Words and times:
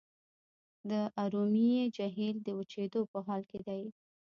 د 0.89 0.91
ارومیې 1.23 1.83
جهیل 1.95 2.37
د 2.43 2.47
وچیدو 2.59 3.01
په 3.11 3.17
حال 3.27 3.41
کې 3.49 3.59
دی. 3.67 3.83